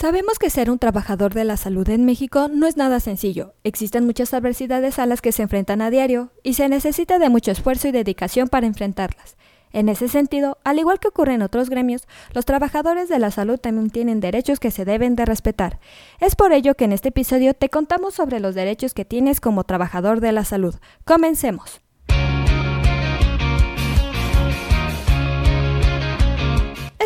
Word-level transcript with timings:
Sabemos 0.00 0.38
que 0.38 0.48
ser 0.48 0.70
un 0.70 0.78
trabajador 0.78 1.34
de 1.34 1.44
la 1.44 1.58
salud 1.58 1.86
en 1.90 2.06
México 2.06 2.48
no 2.48 2.66
es 2.66 2.78
nada 2.78 3.00
sencillo. 3.00 3.52
Existen 3.64 4.06
muchas 4.06 4.32
adversidades 4.32 4.98
a 4.98 5.04
las 5.04 5.20
que 5.20 5.30
se 5.30 5.42
enfrentan 5.42 5.82
a 5.82 5.90
diario 5.90 6.30
y 6.42 6.54
se 6.54 6.70
necesita 6.70 7.18
de 7.18 7.28
mucho 7.28 7.50
esfuerzo 7.50 7.86
y 7.86 7.92
dedicación 7.92 8.48
para 8.48 8.66
enfrentarlas. 8.66 9.36
En 9.74 9.90
ese 9.90 10.08
sentido, 10.08 10.56
al 10.64 10.78
igual 10.78 11.00
que 11.00 11.08
ocurre 11.08 11.34
en 11.34 11.42
otros 11.42 11.68
gremios, 11.68 12.08
los 12.32 12.46
trabajadores 12.46 13.10
de 13.10 13.18
la 13.18 13.30
salud 13.30 13.58
también 13.58 13.90
tienen 13.90 14.20
derechos 14.20 14.58
que 14.58 14.70
se 14.70 14.86
deben 14.86 15.16
de 15.16 15.26
respetar. 15.26 15.80
Es 16.18 16.34
por 16.34 16.54
ello 16.54 16.76
que 16.76 16.86
en 16.86 16.94
este 16.94 17.10
episodio 17.10 17.52
te 17.52 17.68
contamos 17.68 18.14
sobre 18.14 18.40
los 18.40 18.54
derechos 18.54 18.94
que 18.94 19.04
tienes 19.04 19.38
como 19.38 19.64
trabajador 19.64 20.20
de 20.20 20.32
la 20.32 20.46
salud. 20.46 20.76
Comencemos. 21.04 21.82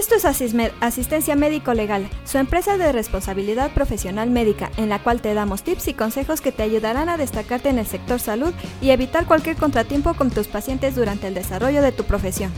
Esto 0.04 0.16
es 0.16 0.60
Asistencia 0.82 1.34
Médico 1.34 1.72
Legal, 1.72 2.10
su 2.26 2.36
empresa 2.36 2.76
de 2.76 2.92
responsabilidad 2.92 3.72
profesional 3.72 4.28
médica, 4.28 4.70
en 4.76 4.90
la 4.90 5.02
cual 5.02 5.22
te 5.22 5.32
damos 5.32 5.62
tips 5.62 5.88
y 5.88 5.94
consejos 5.94 6.42
que 6.42 6.52
te 6.52 6.62
ayudarán 6.62 7.08
a 7.08 7.16
destacarte 7.16 7.70
en 7.70 7.78
el 7.78 7.86
sector 7.86 8.20
salud 8.20 8.52
y 8.82 8.90
evitar 8.90 9.26
cualquier 9.26 9.56
contratiempo 9.56 10.12
con 10.12 10.30
tus 10.30 10.46
pacientes 10.46 10.94
durante 10.94 11.28
el 11.28 11.32
desarrollo 11.32 11.80
de 11.80 11.90
tu 11.90 12.04
profesión. 12.04 12.52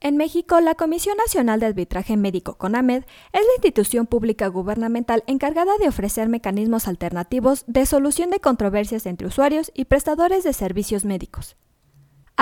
En 0.00 0.18
México, 0.18 0.60
la 0.60 0.74
Comisión 0.74 1.16
Nacional 1.16 1.58
de 1.58 1.66
Arbitraje 1.66 2.18
Médico, 2.18 2.58
CONAMED, 2.58 3.04
es 3.32 3.40
la 3.40 3.54
institución 3.56 4.06
pública 4.06 4.46
gubernamental 4.48 5.24
encargada 5.26 5.78
de 5.78 5.88
ofrecer 5.88 6.28
mecanismos 6.28 6.86
alternativos 6.86 7.64
de 7.66 7.86
solución 7.86 8.28
de 8.28 8.40
controversias 8.40 9.06
entre 9.06 9.28
usuarios 9.28 9.72
y 9.74 9.86
prestadores 9.86 10.44
de 10.44 10.52
servicios 10.52 11.06
médicos. 11.06 11.56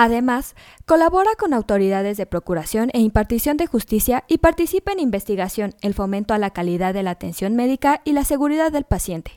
Además, 0.03 0.55
colabora 0.87 1.29
con 1.37 1.53
autoridades 1.53 2.17
de 2.17 2.25
procuración 2.25 2.89
e 2.93 2.99
impartición 3.01 3.57
de 3.57 3.67
justicia 3.67 4.23
y 4.27 4.39
participa 4.39 4.91
en 4.91 4.99
investigación, 4.99 5.75
el 5.81 5.93
fomento 5.93 6.33
a 6.33 6.39
la 6.39 6.49
calidad 6.49 6.95
de 6.95 7.03
la 7.03 7.11
atención 7.11 7.55
médica 7.55 8.01
y 8.03 8.13
la 8.13 8.23
seguridad 8.23 8.71
del 8.71 8.85
paciente. 8.85 9.33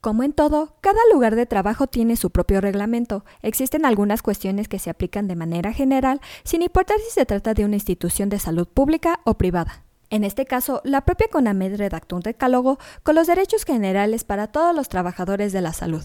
Como 0.00 0.24
en 0.24 0.32
todo, 0.32 0.74
cada 0.80 0.98
lugar 1.12 1.36
de 1.36 1.46
trabajo 1.46 1.86
tiene 1.86 2.16
su 2.16 2.30
propio 2.30 2.60
reglamento. 2.60 3.24
Existen 3.40 3.86
algunas 3.86 4.20
cuestiones 4.20 4.66
que 4.66 4.80
se 4.80 4.90
aplican 4.90 5.28
de 5.28 5.36
manera 5.36 5.72
general, 5.72 6.20
sin 6.42 6.62
importar 6.62 6.98
si 6.98 7.12
se 7.12 7.24
trata 7.24 7.54
de 7.54 7.64
una 7.64 7.76
institución 7.76 8.30
de 8.30 8.40
salud 8.40 8.66
pública 8.66 9.20
o 9.22 9.34
privada. 9.34 9.84
En 10.10 10.24
este 10.24 10.44
caso, 10.44 10.80
la 10.82 11.02
propia 11.02 11.28
CONAMED 11.28 11.76
redactó 11.76 12.16
un 12.16 12.22
decálogo 12.22 12.80
con 13.04 13.14
los 13.14 13.28
derechos 13.28 13.64
generales 13.64 14.24
para 14.24 14.48
todos 14.48 14.74
los 14.74 14.88
trabajadores 14.88 15.52
de 15.52 15.60
la 15.60 15.72
salud. 15.72 16.02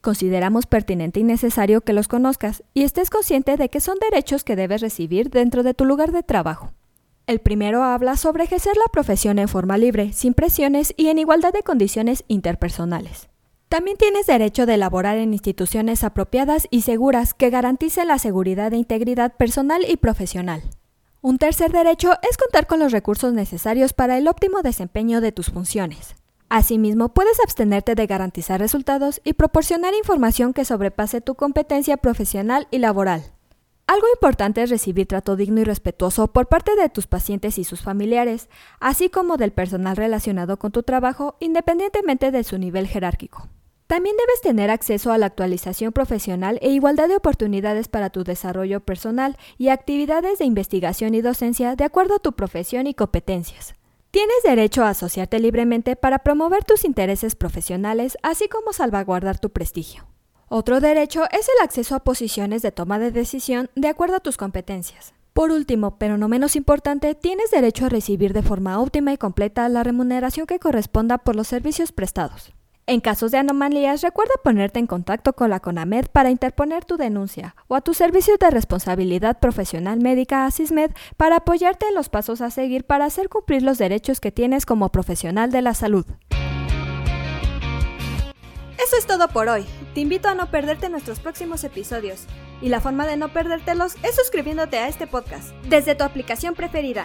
Consideramos 0.00 0.66
pertinente 0.66 1.20
y 1.20 1.24
necesario 1.24 1.80
que 1.80 1.92
los 1.92 2.06
conozcas 2.06 2.62
y 2.72 2.84
estés 2.84 3.10
consciente 3.10 3.56
de 3.56 3.68
que 3.68 3.80
son 3.80 3.98
derechos 3.98 4.44
que 4.44 4.54
debes 4.54 4.80
recibir 4.80 5.30
dentro 5.30 5.62
de 5.62 5.74
tu 5.74 5.84
lugar 5.84 6.12
de 6.12 6.22
trabajo. 6.22 6.72
El 7.26 7.40
primero 7.40 7.82
habla 7.82 8.16
sobre 8.16 8.44
ejercer 8.44 8.76
la 8.76 8.90
profesión 8.90 9.38
en 9.38 9.48
forma 9.48 9.76
libre, 9.76 10.12
sin 10.12 10.34
presiones 10.34 10.94
y 10.96 11.08
en 11.08 11.18
igualdad 11.18 11.52
de 11.52 11.62
condiciones 11.62 12.24
interpersonales. 12.28 13.28
También 13.68 13.98
tienes 13.98 14.26
derecho 14.26 14.64
de 14.64 14.74
elaborar 14.74 15.18
en 15.18 15.34
instituciones 15.34 16.02
apropiadas 16.04 16.68
y 16.70 16.82
seguras 16.82 17.34
que 17.34 17.50
garanticen 17.50 18.08
la 18.08 18.18
seguridad 18.18 18.72
e 18.72 18.78
integridad 18.78 19.36
personal 19.36 19.84
y 19.86 19.98
profesional. 19.98 20.62
Un 21.20 21.36
tercer 21.36 21.72
derecho 21.72 22.12
es 22.28 22.38
contar 22.38 22.66
con 22.66 22.78
los 22.78 22.92
recursos 22.92 23.34
necesarios 23.34 23.92
para 23.92 24.16
el 24.16 24.28
óptimo 24.28 24.62
desempeño 24.62 25.20
de 25.20 25.32
tus 25.32 25.50
funciones. 25.50 26.14
Asimismo, 26.48 27.10
puedes 27.10 27.40
abstenerte 27.40 27.94
de 27.94 28.06
garantizar 28.06 28.58
resultados 28.58 29.20
y 29.22 29.34
proporcionar 29.34 29.92
información 29.94 30.54
que 30.54 30.64
sobrepase 30.64 31.20
tu 31.20 31.34
competencia 31.34 31.98
profesional 31.98 32.68
y 32.70 32.78
laboral. 32.78 33.22
Algo 33.86 34.06
importante 34.12 34.62
es 34.62 34.70
recibir 34.70 35.06
trato 35.06 35.36
digno 35.36 35.60
y 35.60 35.64
respetuoso 35.64 36.26
por 36.28 36.48
parte 36.48 36.74
de 36.76 36.88
tus 36.88 37.06
pacientes 37.06 37.58
y 37.58 37.64
sus 37.64 37.82
familiares, 37.82 38.48
así 38.80 39.08
como 39.08 39.36
del 39.36 39.52
personal 39.52 39.96
relacionado 39.96 40.58
con 40.58 40.72
tu 40.72 40.82
trabajo, 40.82 41.36
independientemente 41.40 42.30
de 42.30 42.44
su 42.44 42.58
nivel 42.58 42.86
jerárquico. 42.86 43.48
También 43.86 44.16
debes 44.16 44.42
tener 44.42 44.70
acceso 44.70 45.12
a 45.12 45.18
la 45.18 45.26
actualización 45.26 45.92
profesional 45.92 46.58
e 46.60 46.70
igualdad 46.70 47.08
de 47.08 47.16
oportunidades 47.16 47.88
para 47.88 48.10
tu 48.10 48.24
desarrollo 48.24 48.80
personal 48.80 49.38
y 49.56 49.68
actividades 49.68 50.38
de 50.38 50.44
investigación 50.44 51.14
y 51.14 51.22
docencia 51.22 51.74
de 51.74 51.84
acuerdo 51.84 52.16
a 52.16 52.18
tu 52.18 52.32
profesión 52.32 52.86
y 52.86 52.92
competencias. 52.92 53.74
Tienes 54.10 54.42
derecho 54.42 54.84
a 54.84 54.90
asociarte 54.90 55.38
libremente 55.38 55.94
para 55.94 56.20
promover 56.20 56.64
tus 56.64 56.86
intereses 56.86 57.34
profesionales, 57.34 58.16
así 58.22 58.48
como 58.48 58.72
salvaguardar 58.72 59.38
tu 59.38 59.50
prestigio. 59.50 60.06
Otro 60.48 60.80
derecho 60.80 61.24
es 61.30 61.46
el 61.48 61.62
acceso 61.62 61.94
a 61.94 62.04
posiciones 62.04 62.62
de 62.62 62.72
toma 62.72 62.98
de 62.98 63.10
decisión 63.10 63.68
de 63.74 63.88
acuerdo 63.88 64.16
a 64.16 64.20
tus 64.20 64.38
competencias. 64.38 65.12
Por 65.34 65.50
último, 65.50 65.98
pero 65.98 66.16
no 66.16 66.26
menos 66.26 66.56
importante, 66.56 67.14
tienes 67.14 67.50
derecho 67.50 67.84
a 67.84 67.90
recibir 67.90 68.32
de 68.32 68.42
forma 68.42 68.80
óptima 68.80 69.12
y 69.12 69.18
completa 69.18 69.68
la 69.68 69.84
remuneración 69.84 70.46
que 70.46 70.58
corresponda 70.58 71.18
por 71.18 71.36
los 71.36 71.48
servicios 71.48 71.92
prestados. 71.92 72.52
En 72.88 73.00
casos 73.00 73.32
de 73.32 73.36
anomalías, 73.36 74.00
recuerda 74.00 74.32
ponerte 74.42 74.78
en 74.78 74.86
contacto 74.86 75.34
con 75.34 75.50
la 75.50 75.60
CONAMED 75.60 76.06
para 76.06 76.30
interponer 76.30 76.86
tu 76.86 76.96
denuncia 76.96 77.54
o 77.66 77.74
a 77.74 77.82
tu 77.82 77.92
servicio 77.92 78.38
de 78.38 78.48
responsabilidad 78.48 79.40
profesional 79.40 80.00
médica 80.00 80.46
ASISMED 80.46 80.92
para 81.18 81.36
apoyarte 81.36 81.86
en 81.86 81.94
los 81.94 82.08
pasos 82.08 82.40
a 82.40 82.50
seguir 82.50 82.84
para 82.84 83.04
hacer 83.04 83.28
cumplir 83.28 83.62
los 83.62 83.76
derechos 83.76 84.20
que 84.20 84.32
tienes 84.32 84.64
como 84.64 84.88
profesional 84.88 85.52
de 85.52 85.60
la 85.60 85.74
salud. 85.74 86.06
Eso 88.82 88.96
es 88.98 89.06
todo 89.06 89.28
por 89.28 89.50
hoy. 89.50 89.66
Te 89.92 90.00
invito 90.00 90.30
a 90.30 90.34
no 90.34 90.50
perderte 90.50 90.88
nuestros 90.88 91.20
próximos 91.20 91.64
episodios. 91.64 92.24
Y 92.62 92.70
la 92.70 92.80
forma 92.80 93.06
de 93.06 93.18
no 93.18 93.28
perdértelos 93.34 93.96
es 94.02 94.16
suscribiéndote 94.16 94.78
a 94.78 94.88
este 94.88 95.06
podcast 95.06 95.50
desde 95.68 95.94
tu 95.94 96.04
aplicación 96.04 96.54
preferida. 96.54 97.04